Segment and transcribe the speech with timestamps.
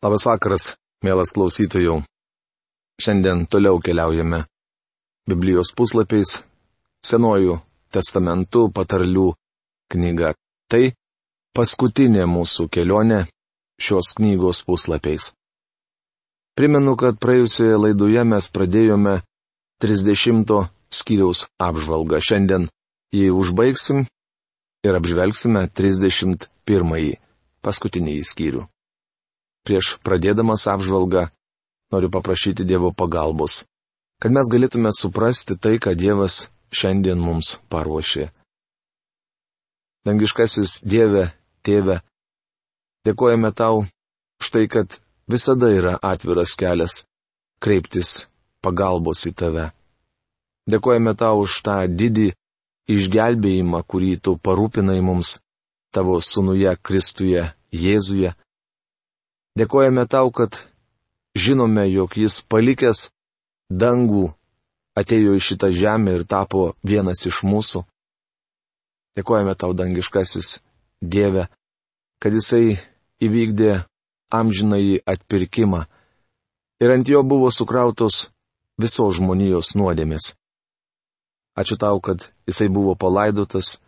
[0.00, 0.62] Labas vakaras,
[1.04, 1.98] mielas klausytojų.
[3.04, 4.46] Šiandien toliau keliaujame
[5.28, 6.38] Biblijos puslapiais,
[7.04, 7.58] Senojų
[7.92, 9.26] testamentų patarlių
[9.92, 10.32] knyga.
[10.72, 10.80] Tai
[11.52, 13.20] paskutinė mūsų kelionė
[13.76, 15.34] šios knygos puslapiais.
[16.56, 19.18] Primenu, kad praėjusioje laidoje mes pradėjome
[19.84, 20.56] 30
[20.88, 22.24] skyriaus apžvalgą.
[22.24, 22.70] Šiandien
[23.12, 24.06] jį užbaigsim
[24.80, 27.16] ir apžvelgsime 31
[27.60, 28.64] paskutinį skyrių.
[29.66, 31.28] Prieš pradėdamas apžvalgą
[31.92, 33.64] noriu paprašyti Dievo pagalbos,
[34.22, 38.30] kad mes galėtume suprasti tai, ką Dievas šiandien mums paruošė.
[40.06, 41.28] Dangiškasis Dieve,
[41.60, 41.98] Tėve,
[43.04, 43.84] dėkojame tau
[44.40, 44.96] štai, kad
[45.28, 47.02] visada yra atviras kelias
[47.60, 48.30] kreiptis
[48.64, 49.66] pagalbos į tave.
[50.70, 52.30] Dėkojame tau už tą didį
[52.90, 55.36] išgelbėjimą, kurį tu parūpinai mums
[55.94, 58.32] tavo sunuje Kristuje Jėzuje.
[59.58, 60.60] Dėkojame tau, kad
[61.34, 63.08] žinome, jog jis palikęs
[63.70, 64.28] dangų
[64.98, 67.84] atėjo į šitą žemę ir tapo vienas iš mūsų.
[69.18, 70.60] Dėkojame tau, dangiškasis
[71.00, 71.48] Dieve,
[72.22, 72.76] kad jisai
[73.24, 73.80] įvykdė
[74.30, 75.86] amžinai atpirkimą
[76.80, 78.28] ir ant jo buvo sukrautos
[78.80, 80.34] visos žmonijos nuodėmės.
[81.58, 83.80] Ačiū tau, kad jisai buvo palaidotas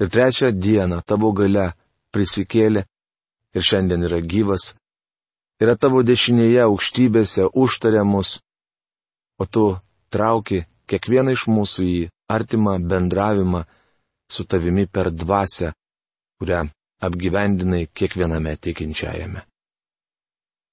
[0.00, 1.72] ir trečią dieną tavo gale
[2.12, 2.84] prisikėlė
[3.56, 4.74] ir šiandien yra gyvas,
[5.60, 8.38] yra tavo dešinėje aukštybėse užtaria mus,
[9.40, 9.64] o tu
[10.12, 12.00] trauki kiekvieną iš mūsų į
[12.32, 13.64] artimą bendravimą
[14.30, 15.72] su tavimi per dvasę,
[16.40, 16.64] kurią
[17.06, 19.44] apgyvendinai kiekviename tikinčiajame.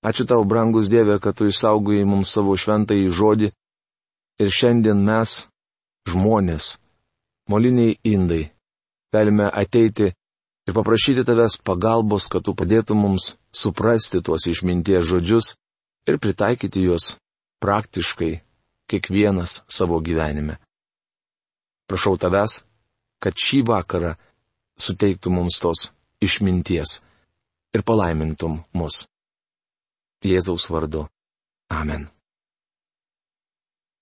[0.07, 3.47] Ačiū tau, brangus Dieve, kad tu išsaugojai mums savo šventąjį žodį
[4.44, 5.41] ir šiandien mes,
[6.07, 6.77] žmonės,
[7.49, 8.44] moliniai indai,
[9.13, 10.13] galime ateiti
[10.67, 15.53] ir paprašyti tavęs pagalbos, kad tu padėtum mums suprasti tuos išminties žodžius
[16.07, 17.15] ir pritaikyti juos
[17.63, 18.33] praktiškai
[18.91, 20.59] kiekvienas savo gyvenime.
[21.88, 22.66] Prašau tavęs,
[23.23, 24.16] kad šį vakarą
[24.79, 25.88] suteiktų mums tos
[26.23, 27.00] išminties
[27.75, 29.06] ir palaimintum mus.
[30.25, 31.07] Jėzaus vardu.
[31.72, 32.07] Amen.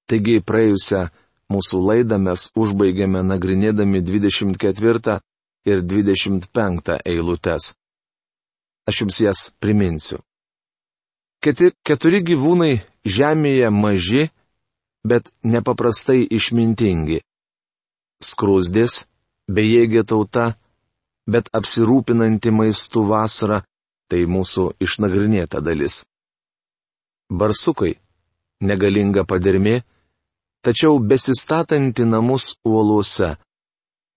[0.09, 1.07] Taigi praėjusią
[1.51, 5.19] mūsų laidą mes užbaigėme nagrinėdami 24
[5.65, 7.73] ir 25 eilutes.
[8.87, 10.21] Aš jums jas priminsiu.
[11.41, 12.73] Keti, keturi gyvūnai
[13.05, 14.29] žemėje maži,
[15.05, 17.21] bet nepaprastai išmintingi.
[18.23, 19.05] Skrūsdės,
[19.49, 20.53] bejėgė tauta,
[21.29, 23.61] bet apsirūpinanti maistų vasarą,
[24.09, 26.03] tai mūsų išnagrinėta dalis.
[27.29, 27.95] Barsukai,
[28.61, 29.81] negalinga padermė,
[30.65, 33.35] tačiau besistatanti namus uoluose.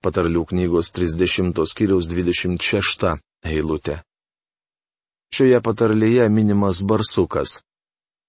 [0.05, 3.97] Patarlių knygos 30 skyriaus 26 eilutė.
[5.35, 7.59] Šioje patarlėje minimas barsukas.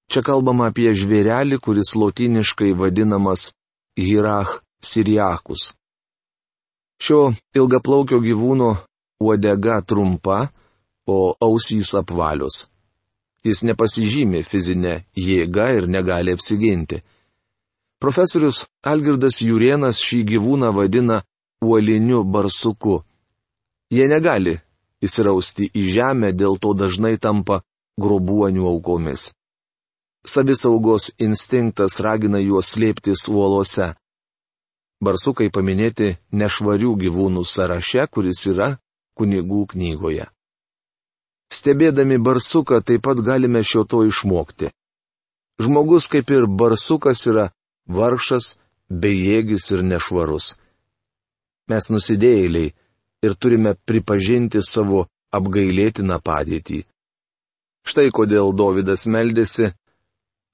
[0.09, 3.51] Čia kalbama apie žvėrelį, kuris lotiniškai vadinamas
[3.99, 5.75] Hirach siriakus.
[6.99, 8.73] Šio ilgaplaukio gyvūno
[9.21, 10.49] uodega trumpa,
[11.05, 12.65] o ausys apvalius.
[13.45, 16.99] Jis nepasižymi fizinę jėgą ir negali apsiginti.
[18.01, 21.21] Profesorius Algirdas Jurienas šį gyvūną vadina
[21.61, 23.03] uoliniu barsuku.
[23.91, 24.59] Jie negali
[25.03, 27.61] įsirausti į žemę, dėl to dažnai tampa
[27.99, 29.31] grobuonių aukomis.
[30.27, 33.93] Savisaugos instinktas ragina juos slėptis uolose.
[34.99, 38.73] Barsukai paminėti nešvarių gyvūnų sąraše, kuris yra
[39.15, 40.27] kunigų knygoje.
[41.49, 44.69] Stebėdami barsuką taip pat galime šio to išmokti.
[45.59, 47.49] Žmogus kaip ir barsukas yra
[47.87, 48.59] vargšas,
[48.91, 50.53] bejėgis ir nešvarus.
[51.69, 52.73] Mes nusidėjėliai
[53.25, 56.83] ir turime pripažinti savo apgailėtiną padėtį.
[57.85, 59.69] Štai kodėl Davidas meldėsi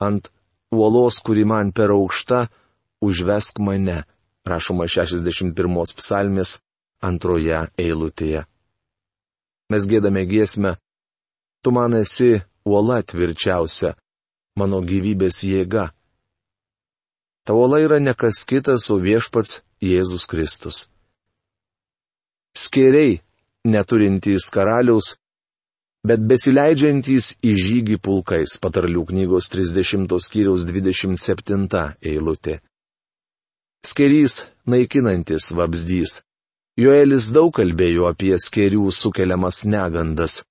[0.03, 0.29] ant
[0.75, 2.45] uolos, kuri man per aukšta,
[3.05, 4.03] užvesk mane,
[4.45, 6.59] rašoma 61 psalmės
[7.01, 8.45] antroje eilutėje.
[9.71, 10.75] Mes gėdame giesmę,
[11.61, 13.95] tu man esi uola tvirčiausia,
[14.59, 15.89] mano gyvybės jėga.
[17.45, 20.85] Ta uola yra ne kas kitas, o viešpats Jėzus Kristus.
[22.55, 23.19] Skėriai,
[23.67, 25.15] neturintys karaliaus,
[26.07, 31.67] bet besileidžiantys į žygį pulkais, patarlių knygos 30 skyriaus 27
[31.99, 32.61] eilutė.
[33.85, 36.21] Skerys naikinantis vabzdys.
[36.79, 40.41] Joelis daug kalbėjo apie skerių sukeliamas negandas.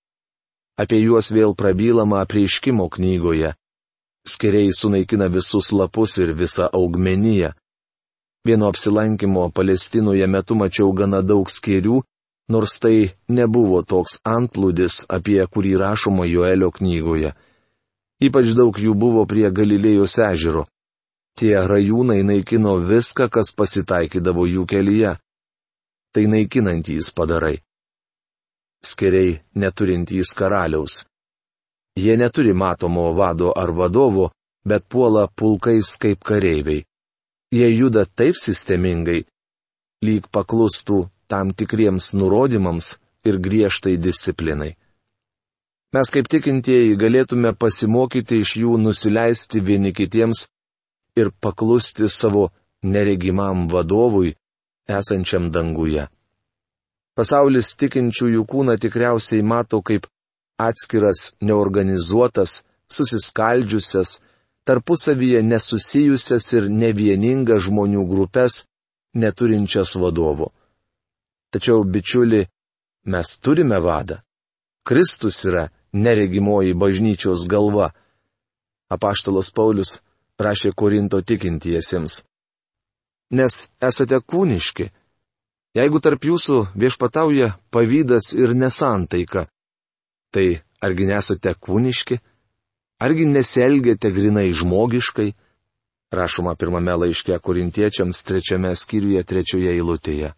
[0.80, 3.54] Apie juos vėl prabylama apreiškimo knygoje.
[4.28, 7.52] Skeriai sunaikina visus lapus ir visą augmeniją.
[8.44, 12.02] Vieno apsilankimo Palestinoje metu mačiau gana daug skėrių,
[12.52, 17.32] nors tai nebuvo toks antplūdis, apie kurį rašoma Joelio knygoje.
[18.20, 20.66] Ypač daug jų buvo prie Galilėjos ežero.
[21.40, 25.16] Tie rajūnai naikino viską, kas pasitaikydavo jų kelyje.
[26.12, 27.56] Tai naikinantys padarai.
[28.84, 31.02] Skeriai neturintys karaliaus.
[31.96, 34.30] Jie neturi matomo vado ar vadovo,
[34.68, 36.84] bet puola pulkais kaip kareiviai.
[37.52, 39.24] Jie juda taip sistemingai,
[40.04, 44.74] lyg paklustų tam tikriems nurodymams ir griežtai disciplinai.
[45.94, 50.48] Mes kaip tikintieji galėtume pasimokyti iš jų nusileisti vieni kitiems
[51.16, 52.48] ir paklusti savo
[52.82, 54.34] neregimam vadovui,
[54.90, 56.08] esančiam danguje.
[57.14, 60.08] Pasaulis tikinčiųjų kūną tikriausiai mato kaip
[60.58, 64.18] atskiras, neorganizuotas, susiskaldžiusias,
[64.64, 68.64] tarpusavyje nesusijusias ir nevieningas žmonių grupės,
[69.14, 70.50] neturinčias vadovo.
[71.52, 72.46] Tačiau, bičiuli,
[73.06, 74.18] mes turime vadą.
[74.84, 77.92] Kristus yra neregimoji bažnyčios galva.
[78.90, 80.00] Apaštalas Paulius
[80.40, 82.22] rašė Korinto tikintiesiems.
[83.32, 84.90] Nes esate kūniški.
[85.74, 89.48] Jeigu tarp jūsų viešpatauja pavydas ir nesantaika,
[90.30, 92.20] tai argi nesate kūniški?
[93.02, 95.32] Argi nesielgėte grinai žmogiškai?
[96.14, 100.32] rašoma pirmame laiške korintiečiams trečiame skyriuje trečioje eilutėje.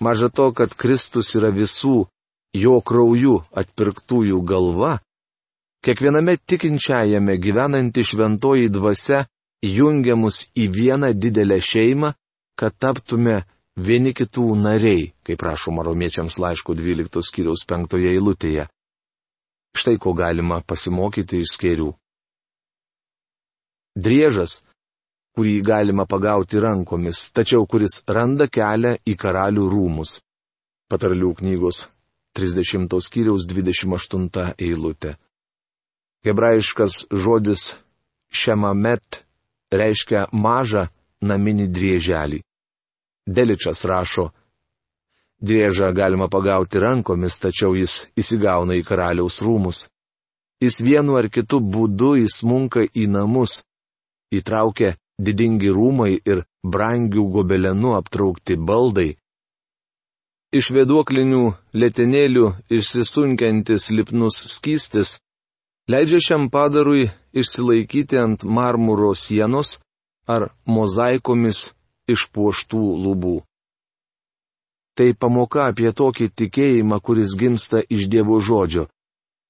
[0.00, 2.06] Maža to, kad Kristus yra visų
[2.56, 4.98] jo krauju atpirktųjų galva,
[5.84, 9.24] kiekviename tikinčiajame gyvenanti šventoji dvasia
[9.64, 12.12] jungia mus į vieną didelę šeimą,
[12.60, 13.42] kad taptume
[13.76, 18.68] vieni kitų nariai, kaip rašoma romiečiams laiškų 12 skyriaus 5 eilutėje.
[19.76, 21.90] Štai ko galima pasimokyti iš skėrių.
[23.96, 24.62] Driežas,
[25.36, 30.20] kurį galima pagauti rankomis, tačiau kuris randa kelią į karalių rūmus.
[30.88, 31.86] Patarlių knygos
[32.36, 35.16] 30 skyriaus 28 eilutė.
[36.24, 37.70] Hebrajiškas žodis
[38.32, 39.22] šemamet
[39.72, 40.88] reiškia mažą
[41.22, 42.40] naminį drieželį.
[43.26, 44.30] Deličas rašo,
[45.46, 49.86] Driežą galima pagauti rankomis, tačiau jis įsigauna į karaliaus rūmus.
[50.64, 53.60] Jis vienu ar kitu būdu įsmunka į namus,
[54.32, 59.14] įtraukia didingi rūmai ir brangių gobelenų aptraukti baldai.
[60.56, 61.42] Iš vėduoklinių
[61.74, 62.46] lėtinėlių
[62.78, 65.18] išsisunkiantis lipnus skystis
[65.90, 69.76] leidžia šiam padarui išsilaikyti ant marmuro sienos
[70.26, 71.72] ar mozaikomis
[72.10, 73.36] išpuoštų lubų.
[74.96, 78.86] Tai pamoka apie tokį tikėjimą, kuris gimsta iš Dievo žodžio.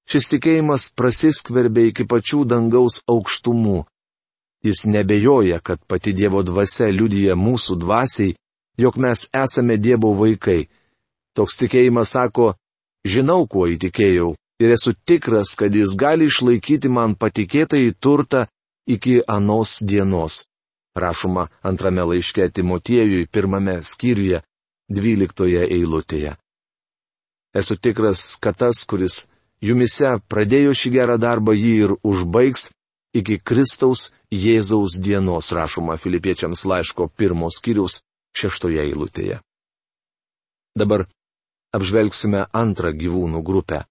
[0.07, 3.85] Šis tikėjimas prasiskverbia iki pačių dangaus aukštumų.
[4.63, 8.35] Jis nebejoja, kad pati Dievo dvasia liudyja mūsų dvasiai,
[8.79, 10.67] jog mes esame Dievo vaikai.
[11.35, 12.53] Toks tikėjimas sako,
[13.07, 18.47] žinau, kuo įtikėjau ir esu tikras, kad jis gali išlaikyti man patikėtą į turtą
[18.87, 20.45] iki anos dienos.
[20.97, 24.41] Rašoma antrame laiške Timotiejui pirmame skyriuje,
[24.89, 26.35] dvyliktoje eilutėje.
[27.57, 29.25] Esu tikras, kad tas, kuris
[29.63, 32.69] jumise pradėjo šį gerą darbą, jį ir užbaigs
[33.17, 38.01] iki Kristaus Jėzaus dienos rašoma filipiečiams laiško pirmos skyrius
[38.37, 39.39] šeštoje eilutėje.
[40.77, 41.07] Dabar
[41.73, 43.85] apžvelgsime antrą gyvūnų grupę.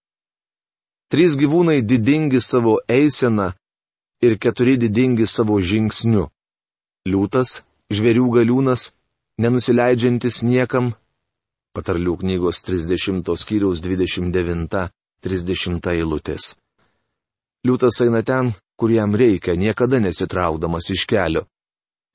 [1.10, 3.52] Trys gyvūnai didingi savo eisena
[4.22, 6.28] ir keturi didingi savo žingsniu.
[7.06, 7.62] Liūtas,
[7.94, 8.90] žvėrių galiūnas,
[9.38, 10.92] nenusileidžiantis niekam.
[11.76, 16.56] Patarlių knygos 30 skyriaus 29-30 eilutės.
[17.66, 21.42] Liūtas eina ten, kur jam reikia, niekada nesitraukdamas iš kelio.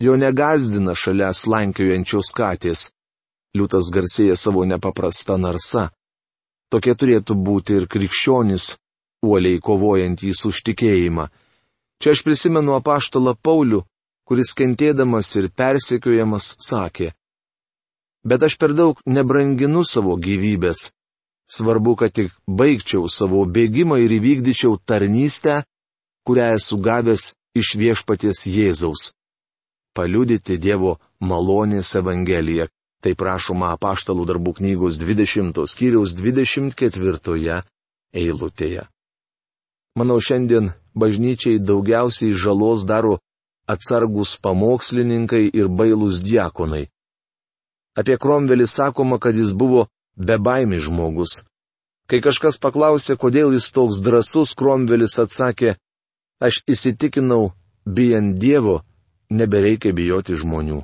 [0.02, 2.90] Jo negazdina šalia slankiojančios katės.
[3.54, 5.90] Liūtas garsėja savo nepaprastą narsą.
[6.72, 8.78] Tokie turėtų būti ir krikščionis,
[9.22, 11.28] uoliai kovojantys už tikėjimą.
[12.02, 13.84] Čia aš prisimenu apaštalą Paulių,
[14.32, 17.10] kuris kentėdamas ir persekiojamas sakė.
[18.24, 20.86] Bet aš per daug nebranginu savo gyvybės.
[21.52, 25.66] Svarbu, kad tik baigčiau savo bėgimą ir įvykdyčiau tarnystę,
[26.24, 29.10] kurią esu gavęs iš viešpaties Jėzaus.
[29.92, 32.70] Paliudyti Dievo malonės Evangeliją,
[33.04, 37.58] tai prašoma apaštalų darbų knygos 20 skyriaus 24
[38.16, 38.88] eilutėje.
[40.00, 43.20] Manau, šiandien bažnyčiai daugiausiai žalos daro
[43.74, 46.88] atsargus pamokslininkai ir bailūs diakonai.
[48.00, 51.42] Apie Kromvelį sakoma, kad jis buvo bebaimi žmogus.
[52.08, 55.76] Kai kažkas paklausė, kodėl jis toks drasus, Kromvelis atsakė,
[56.42, 57.52] Aš įsitikinau,
[57.86, 58.80] bijant Dievo,
[59.30, 60.80] nebereikia bijoti žmonių.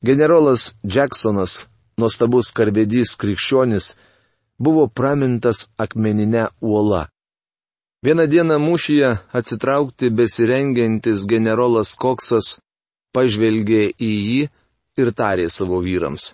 [0.00, 1.66] Generolas Jacksonas
[2.00, 3.90] nuostabus karvedys krikščionis,
[4.56, 7.10] buvo pramintas akmeninė uola.
[8.00, 12.46] Vieną dieną mūšyje atsitraukti besirengiantis generolas Koksas
[13.12, 14.44] pažvelgė į jį
[15.02, 16.30] ir tarė savo vyrams.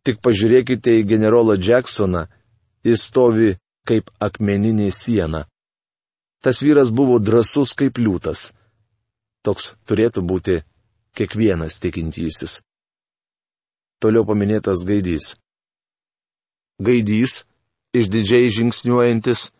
[0.00, 2.22] Tik pažiūrėkite į generolą Jacksoną,
[2.88, 3.50] jis stovi
[3.84, 5.42] kaip akmeninė siena.
[6.40, 8.46] Tas vyras buvo drasus kaip liūtas.
[9.44, 10.56] Toks turėtų būti
[11.12, 12.62] kiekvienas tikintysis.
[14.00, 15.34] Toliau paminėtas gaidys.
[16.80, 17.44] Gaidys,
[17.92, 19.50] išdidžiai žingsniuojantis,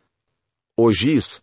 [0.79, 1.41] ožys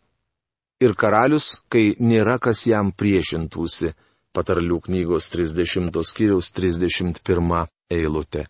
[0.81, 3.93] ir karalius, kai nėra kas jam priešintųsi.
[4.35, 8.47] Patarlių knygos 30 skyriaus 31 eilutė.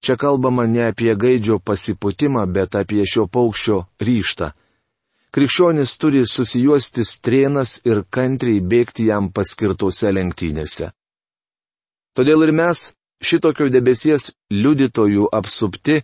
[0.00, 4.52] Čia kalbama ne apie gaidžio pasiputimą, bet apie šio paukščio ryštą.
[5.34, 10.88] Krikščionis turi susijuosti strėnas ir kantriai bėgti jam paskirtose lenktynėse.
[12.16, 12.88] Todėl ir mes,
[13.22, 16.00] šitokio debesies liudytojų apsupti,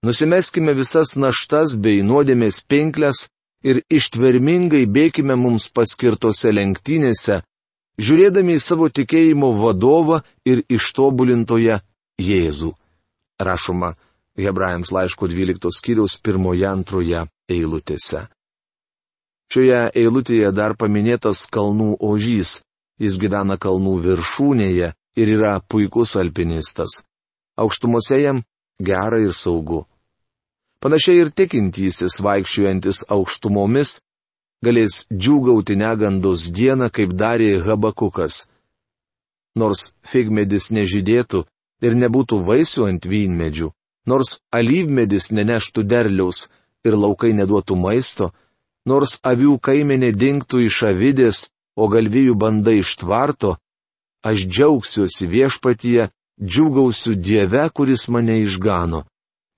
[0.00, 3.26] Nusimeskime visas naštas bei nuodėmės pinklės
[3.60, 7.42] ir ištvermingai bėkime mums paskirtose lenktynėse,
[8.00, 11.82] žiūrėdami į savo tikėjimo vadovą ir ištobulintoje
[12.20, 12.72] Jėzų.
[13.40, 13.92] Rašoma
[14.40, 18.24] Hebrajams laiško 12 skyriaus 1-2 eilutėse.
[19.52, 22.62] Šioje eilutėje dar paminėtas kalnų ožys,
[22.96, 27.02] jis gyvena kalnų viršūnėje ir yra puikus alpinistas.
[27.60, 28.44] Aukštumose jam
[28.80, 29.89] gera ir saugu.
[30.80, 33.98] Panašiai ir tikintysis vaikščiojantis aukštumomis
[34.64, 38.46] galės džiūgauti negandos dieną, kaip darė Habakukas.
[39.60, 41.42] Nors figmedis nežydėtų
[41.84, 43.68] ir nebūtų vaisių ant vynmedžių,
[44.08, 46.46] nors alyvmedis neneštų derliaus
[46.84, 48.30] ir laukai neduotų maisto,
[48.88, 53.58] nors avių kaimenė dinktų iš avidės, o galvijų bandai iš tvarto,
[54.24, 56.08] aš džiaugsiuosi viešpatyje,
[56.40, 59.04] džiugausiu Dieve, kuris mane išgano.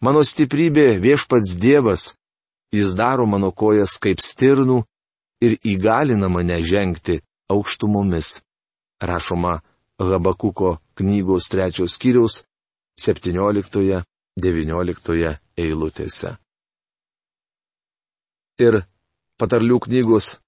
[0.02, 2.14] Mano stiprybė viešpats Dievas,
[2.74, 4.82] jis daro mano kojas kaip stirnų
[5.46, 7.20] ir įgalina mane žengti
[7.52, 8.40] aukštumomis.
[9.02, 9.60] Rašoma
[10.02, 12.42] Habakuko knygos trečios skyriaus
[12.98, 14.02] 17-19
[15.58, 16.36] eilutėse.
[18.62, 18.82] Ir
[19.38, 20.38] patarlių knygos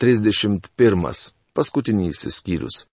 [0.00, 0.68] 31
[1.52, 2.86] paskutinysis skyrius.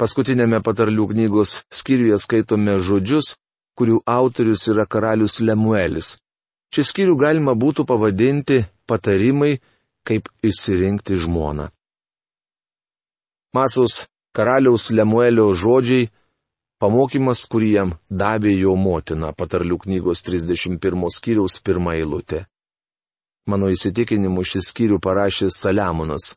[0.00, 3.36] Paskutinėme patarlių knygos skyriuje skaitome žodžius,
[3.80, 6.18] kurių autorius yra karalius Lemuelis.
[6.70, 9.56] Šį skyrių galima būtų pavadinti patarimai,
[10.04, 11.70] kaip išsirinkti žmoną.
[13.56, 14.04] Masos
[14.36, 16.10] karaliaus Lemuelio žodžiai-
[16.80, 22.46] pamokymas, kurį jam davė jo motina, patarlių knygos 31 skyriaus pirmą eilutę.
[23.46, 26.36] Mano įsitikinimu šį skyrių parašė Saliamonas.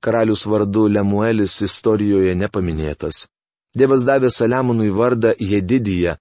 [0.00, 3.28] Karalius vardu Lemuelis istorijoje nepaminėtas.
[3.76, 6.16] Dievas davė Saliamonui vardą Jedidiją,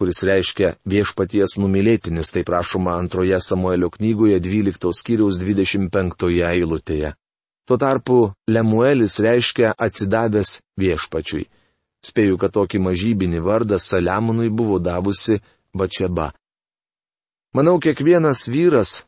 [0.00, 7.12] kuris reiškia viešpaties numylėtinis, tai prašoma antroje Samuelio knygoje 12 skyriaus 25 eilutėje.
[7.68, 11.44] Tuo tarpu Lemuelis reiškia atsidavęs viešpačiui.
[12.00, 15.36] Spėju, kad tokį mažybinį vardą Saliamonui buvo davusi
[15.76, 16.30] Bačeba.
[17.52, 19.02] Manau, kiekvienas vyras,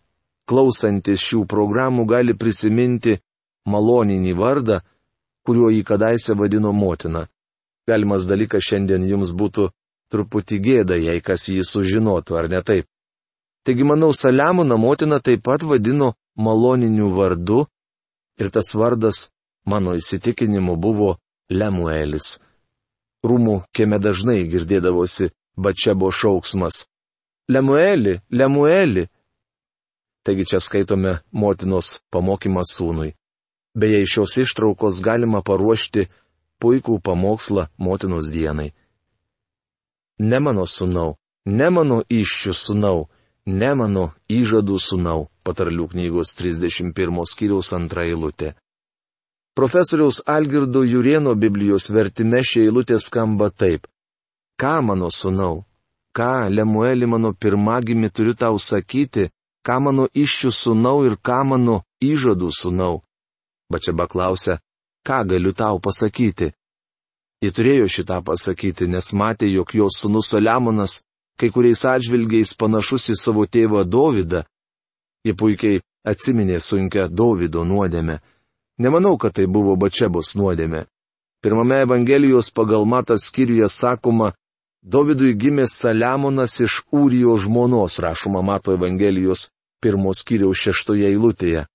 [0.44, 3.16] klausantis šių programų, gali prisiminti
[3.64, 4.82] maloninį vardą,
[5.40, 7.30] kuriuo jį kadaise vadino motina.
[7.88, 9.72] Galimas dalykas šiandien jums būtų
[10.12, 12.87] truputį gėda, jei kas jį sužinotų, ar ne taip.
[13.64, 17.64] Taigi, manau, Saliamono motina taip pat vadino maloniniu vardu,
[18.40, 19.28] ir tas vardas,
[19.64, 21.16] mano įsitikinimu, buvo
[21.50, 22.38] Lemuelis.
[23.23, 26.87] Rūmų kieme dažnai girdėdavosi Bačebo šauksmas.
[27.49, 29.07] Lemueli, Lemueli.
[30.25, 33.12] Taigi čia skaitome motinos pamokymą sūnui.
[33.75, 36.09] Beje, iš šios ištraukos galima paruošti
[36.62, 38.73] puikų pamokslą motinos dienai.
[40.23, 42.99] Ne mano sunau, ne mano iššių sunau,
[43.47, 48.52] ne mano įžadų sunau, patarlių knygos 31 skyriaus antra eilutė.
[49.59, 53.88] Profesoriaus Algirdo Jurieno Biblijos vertime šia eilutė skamba taip.
[54.61, 55.64] Ką mano sunau,
[56.14, 59.26] ką Lemueli mano pirmagimi turiu tau sakyti,
[59.67, 63.02] ką mano iššių sunau ir ką mano įžadų sunau.
[63.73, 64.61] Bačiaba klausia,
[65.02, 66.52] ką galiu tau pasakyti.
[67.42, 71.00] Ji turėjo šitą pasakyti, nes matė, jog jos sunus Saliamonas
[71.38, 74.44] kai kuriais atžvilgiais panašus į savo tėvą Dovydą.
[75.26, 78.20] Ji puikiai atsiminė sunkę Dovydo nuodėmę.
[78.78, 80.87] Nemanau, kad tai buvo Bačebos nuodėmė.
[81.42, 84.32] Pirmame Evangelijos pagal matą skyriuje sakoma,
[84.82, 89.49] Dovydui gimė Saliamonas iš Ūrijo žmonos, rašoma Mato Evangelijos
[89.82, 91.66] pirmos skyriaus šeštoje eilutėje.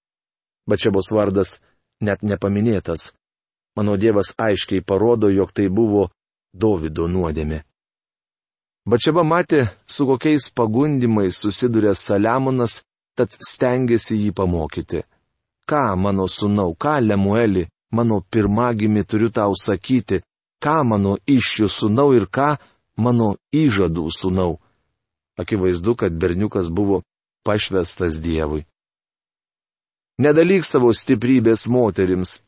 [0.67, 1.59] Bačebos vardas
[2.03, 3.13] net nepaminėtas.
[3.77, 6.07] Mano Dievas aiškiai parodo, jog tai buvo
[6.53, 7.61] Davido nuodėmė.
[8.89, 12.81] Bačiaba matė, su kokiais pagundimais susiduria Saliamonas,
[13.17, 15.03] tad stengiasi jį pamokyti.
[15.69, 20.21] Ką, mano sunau, ką, Lemueli, mano pirmagimi turiu tau sakyti,
[20.63, 22.55] ką mano iššių sunau ir ką
[22.97, 24.57] mano įžadų sunau.
[25.37, 27.03] Akivaizdu, kad berniukas buvo
[27.45, 28.65] pašvestas Dievui.
[30.17, 32.39] Nedalyk savo stiprybės moterims,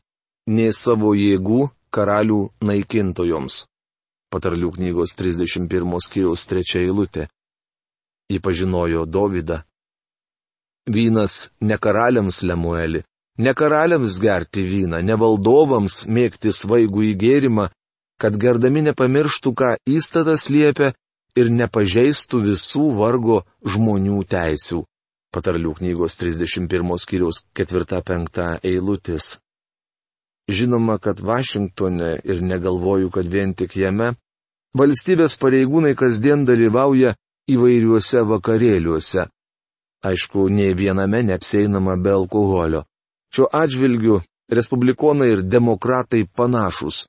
[0.46, 3.64] nei savo jėgų karalių naikintojoms
[4.30, 7.26] patarlių knygos 31 skyriaus 3 eilutė.
[8.30, 9.62] Ji pažinojo Dovydą.
[10.90, 13.02] Vynas ne karaliams Lemueli,
[13.38, 17.68] ne karaliams gerti vyną, ne valdovams mėgti svaigų įgėrimą,
[18.22, 20.92] kad gerdami nepamirštų, ką įstatas liepia
[21.38, 24.84] ir nepažeistų visų vargo žmonių teisių.
[25.34, 29.36] Patarlių knygos 31 skyriaus 4-5 eilutės.
[30.50, 34.14] Žinoma, kad Vašingtone ir negalvoju, kad vien tik jame,
[34.78, 37.14] valstybės pareigūnai kasdien dalyvauja
[37.50, 39.26] įvairiuose vakarėliuose.
[40.10, 42.82] Aišku, nei viename neapseinama be alkoholio.
[43.34, 47.04] Šiuo atžvilgiu respublikonai ir demokratai panašus,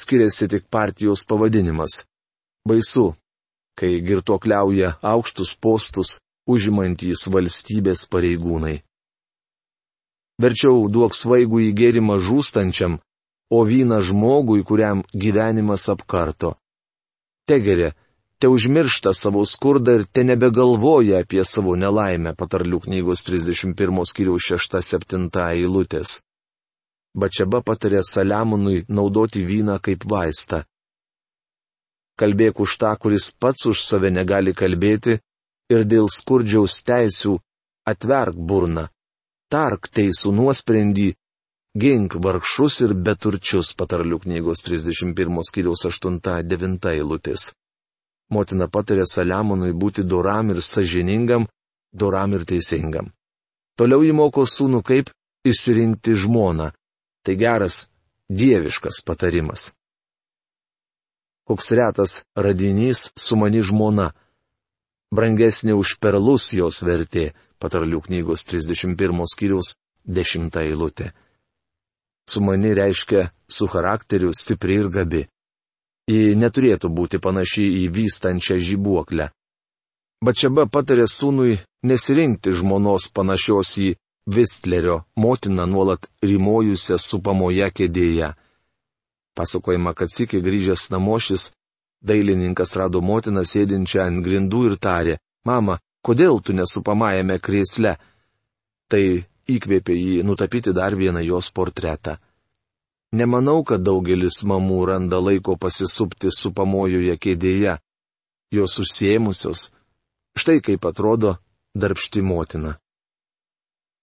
[0.00, 2.02] skiriasi tik partijos pavadinimas.
[2.68, 3.14] Baisu,
[3.78, 8.82] kai girtuokliauja aukštus postus užimantys valstybės pareigūnai.
[10.42, 12.98] Verčiau duok svaigų įgėrimą žūstančiam,
[13.54, 16.56] o vyną žmogui, kuriam gyvenimas apkarto.
[17.46, 17.92] Tegerė,
[18.42, 25.28] te užmiršta savo skurdą ir te nebegalvoja apie savo nelaimę, patarlių knygos 31 skyriaus 6-7
[25.44, 26.18] eilutės.
[27.14, 30.64] Bačiaba patarė Saliamonui naudoti vyną kaip vaistą.
[32.18, 35.20] Kalbėk už tą, kuris pats už save negali kalbėti,
[35.70, 37.36] ir dėl skurdžiaus teisių
[37.86, 38.88] atverk burną
[39.52, 41.12] tark teisų nuosprendį,
[41.74, 47.50] gink vargšus ir beturčius patarlių knygos 31 skyriaus 8-9 eilutės.
[48.30, 51.46] Motina patarė Saliamonui būti doram ir sažiningam,
[51.92, 53.12] doram ir teisingam.
[53.76, 55.10] Toliau įmoko sūnų kaip
[55.44, 56.70] išsirinkti žmoną.
[57.24, 57.88] Tai geras,
[58.28, 59.72] dieviškas patarimas.
[61.44, 64.12] Koks retas radinys su mani žmona.
[65.14, 67.32] Brangesnė už perlus jos vertė,
[67.64, 69.74] patarlių knygos 31 skyriaus
[70.04, 71.12] 10 eilutė.
[72.28, 75.24] Sumani reiškia su charakteriu stipri ir gabi.
[76.08, 79.30] Ji neturėtų būti panaši į vystančią žibuoklę.
[80.24, 83.94] Bačiaba patarė sūnui nesirinkti žmonos panašios į
[84.26, 88.30] Vistlerio motiną nuolat rimojusią supamoje kėdėje.
[89.36, 91.50] Pasakojama, kad sėkiai grįžęs namošis,
[92.00, 97.96] dailininkas rado motiną sėdinčią ant grindų ir tarė, mama, kodėl tu nesupamajame krėsle?
[98.92, 99.02] Tai
[99.50, 102.18] įkvėpė jį nutapyti dar vieną jos portretą.
[103.14, 107.78] Nemanau, kad daugelis mamų randa laiko pasisupti supamojoje kėdėje.
[108.54, 109.70] Jos užsiemusios.
[110.38, 111.36] Štai kaip atrodo
[111.74, 112.74] darbšti motina.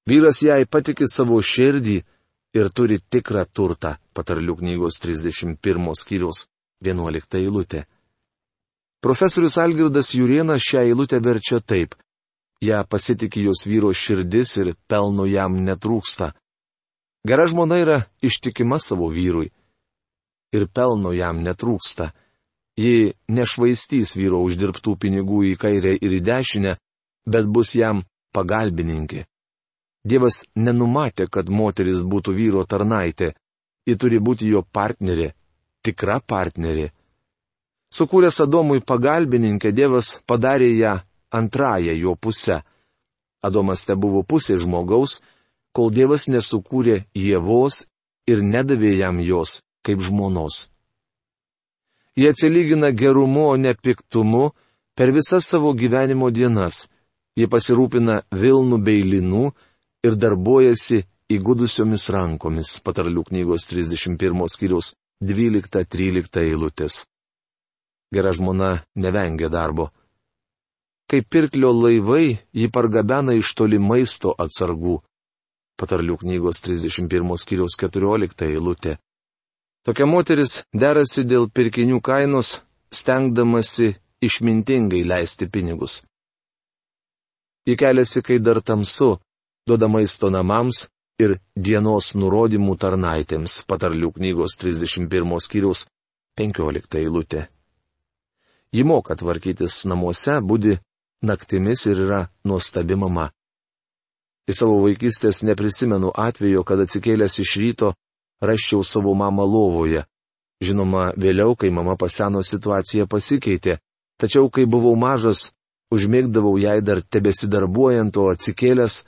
[0.07, 1.97] Vyras jai patikė savo širdį
[2.57, 6.47] ir turi tikrą turtą, patarlių knygos 31 skyrius
[6.83, 7.85] 11 eilutė.
[9.01, 11.95] Profesorius Algirdas Jurienas šią eilutę verčia taip.
[12.61, 16.27] Ja pasitikė jos vyro širdis ir pelno jam netrūksta.
[17.25, 19.49] Gera žmona yra ištikima savo vyrui.
[20.53, 22.11] Ir pelno jam netrūksta.
[22.77, 26.77] Ji nešvaistys vyro uždirbtų pinigų į kairę ir į dešinę,
[27.25, 28.05] bet bus jam
[28.37, 29.25] pagalbininkė.
[30.05, 33.33] Dievas nenumatė, kad moteris būtų vyro tarnaitė.
[33.85, 35.33] Ji turi būti jo partnerė,
[35.81, 36.91] tikra partnerė.
[37.91, 40.93] Sukūręs Adomui pagalbininkę, Dievas padarė ją
[41.31, 42.61] antrąją jo pusę.
[43.43, 45.19] Adomas te buvo pusė žmogaus,
[45.75, 47.83] kol Dievas nesukūrė Jėvos
[48.31, 50.69] ir nedavė jam jos kaip žmonos.
[52.15, 54.51] Jie atsilygina gerumu, o ne piktumu
[54.95, 56.85] per visas savo gyvenimo dienas.
[57.35, 59.51] Jie pasirūpina Vilnų bei Linų
[60.07, 67.05] ir darbuojasi įgudusiomis rankomis, patarlių knygos 31 skyriaus 12-13 eilutės
[68.13, 69.89] gera žmona nevengia darbo.
[71.11, 74.99] Kaip pirklio laivai, ji pargabena iš toli maisto atsargų.
[75.79, 78.97] Patarlių knygos 31 skyriaus 14 eilutė.
[79.83, 82.61] Tokia moteris derasi dėl pirkinių kainos,
[82.93, 86.03] stengdamasi išmintingai leisti pinigus.
[87.65, 89.17] Ji keliasi, kai dar tamsu,
[89.67, 90.87] duoda maisto namams
[91.21, 95.87] ir dienos nurodymų tarnaitėms, patarlių knygos 31 skyriaus
[96.39, 97.49] 15 eilutė.
[98.71, 100.77] Ji moka tvarkytis namuose, būdi
[101.27, 103.29] naktimis ir yra nuostabi mama.
[104.47, 107.93] Iš savo vaikystės neprisimenu atveju, kad atsikėlęs iš ryto
[108.41, 110.05] raščiau savo mamą lovoje.
[110.61, 113.79] Žinoma, vėliau, kai mama paseno situacija pasikeitė,
[114.21, 115.49] Tačiau, kai buvau mažas,
[115.89, 118.99] užmėgdavau jai dar tebesidarbuojant, o atsikėlęs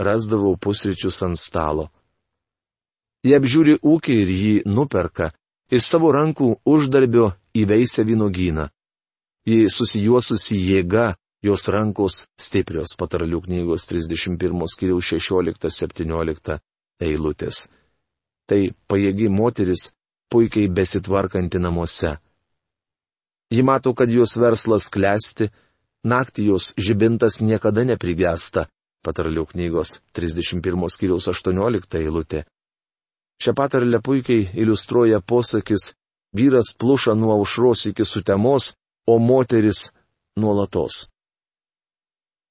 [0.00, 1.90] rasdavau pusryčius ant stalo.
[3.24, 5.28] Jie apžiūri ūkį ir jį nuperka,
[5.68, 8.70] iš savo rankų uždarbio įveisia vynogyną.
[9.44, 16.56] Ji susijuosusi jėga, jos rankos stiprios patarlių knygos 31 skiriaus 16-17
[17.04, 17.66] eilutės.
[18.48, 19.90] Tai pajėgi moteris,
[20.32, 22.16] puikiai besitvarkanti namuose.
[23.52, 25.50] Ji mato, kad jos verslas klesti,
[26.08, 28.64] naktį jos žibintas niekada neprigesta,
[29.04, 32.44] patarlių knygos 31 skiriaus 18 eilutė.
[33.42, 35.92] Šią patarlę puikiai iliustruoja posakis
[36.32, 38.72] vyras pluša nuo aušros iki sutemos,
[39.06, 39.90] o moteris
[40.36, 41.06] nuolatos.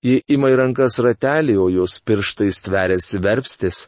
[0.03, 3.87] Ji ima į rankas ratelį, o jos pirštai stveriasi verpstis,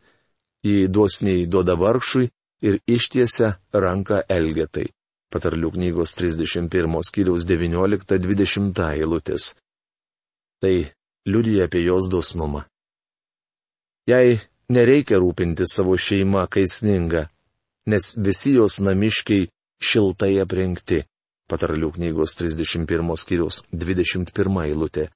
[0.64, 2.30] ji duosniai duoda vargšui
[2.66, 4.88] ir ištiesia ranką elgetai.
[5.34, 9.52] Patarlių knygos 31 skyriaus 19-20 eilutės.
[10.64, 10.76] Tai
[11.28, 12.64] liudija apie jos dosnumą.
[14.08, 14.38] Jei
[14.70, 17.26] nereikia rūpinti savo šeima, kai sninga,
[17.90, 19.50] nes visi jos namiškiai
[19.82, 21.04] šiltai aprengti.
[21.46, 25.12] Patarlių knygos 31 skyrius 21 eilutė.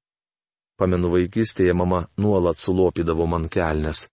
[0.78, 4.04] Pamenu vaikystėje mama nuolat sulopydavo man kelnes.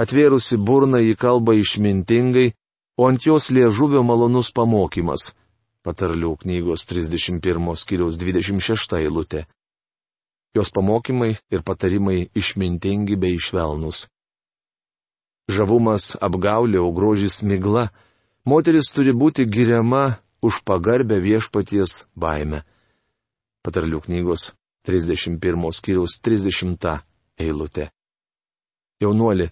[0.00, 2.54] Atvėrusi burną į kalbą išmintingai,
[2.96, 5.34] o ant jos liežuvio malonus pamokymas.
[5.84, 9.44] Patarlių knygos 31 skyriaus 26 eilutė.
[10.56, 14.06] Jos pamokymai ir patarimai išmintingi bei išvelnus.
[15.52, 17.90] Žavumas apgaulė, o grožis migla
[18.48, 22.62] moteris turi būti giriama už pagarbę viešpaties baimę.
[23.62, 24.52] Patarlių knygos
[24.86, 26.98] 31 skyriaus 30
[27.38, 27.90] eilutė.
[29.02, 29.48] Jaunuoli,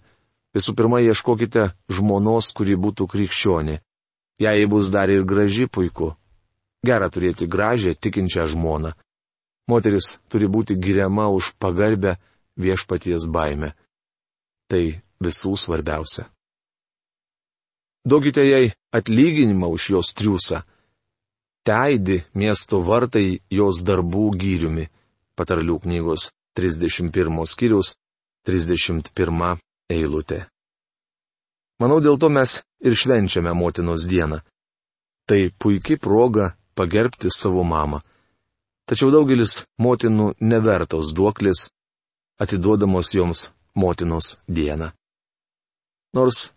[0.55, 3.79] visų pirma ieškokite žmonos, kuri būtų krikščionė.
[4.41, 6.15] Jei bus dar ir graži puiku.
[6.83, 8.91] Gera turėti gražią, tikinčią žmoną.
[9.69, 12.17] Moteris turi būti giriama už pagarbę
[12.57, 13.71] viešpaties baimę.
[14.67, 14.83] Tai
[15.21, 16.25] visų svarbiausia.
[18.03, 20.63] Duokite jai atlyginimą už jos triūsą.
[21.67, 24.87] Teidi miesto vartai jos darbų gyriumi.
[25.37, 27.93] Patarlių knygos 31 skyrius
[28.49, 30.45] 31 eilutė.
[31.81, 34.41] Manau, dėl to mes ir švenčiame motinos dieną.
[35.29, 38.01] Tai puikia proga pagerbti savo mamą.
[38.89, 41.69] Tačiau daugelis motinų nevertos duoklis,
[42.41, 44.91] atiduodamos joms motinos dieną.
[46.17, 46.49] Nors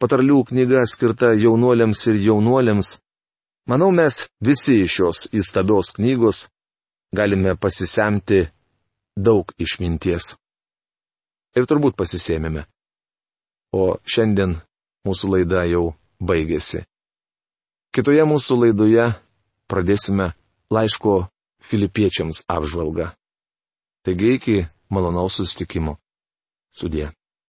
[0.00, 2.96] patarlių knyga skirta jaunuoliams ir jaunuoliams,
[3.68, 6.48] manau mes visi iš šios įstabios knygos
[7.12, 8.46] galime pasisemti
[9.16, 10.34] daug išminties.
[11.56, 12.64] Ir turbūt pasisėmėme.
[13.76, 14.56] O šiandien
[15.06, 16.84] mūsų laida jau baigėsi.
[17.92, 19.10] Kitoje mūsų laidoje
[19.68, 20.32] pradėsime
[20.72, 21.16] laiško
[21.68, 23.10] filipiečiams apžvalgą.
[24.02, 24.56] Taigi iki
[24.90, 25.98] malonaus sustikimo.
[26.72, 27.12] Sudė.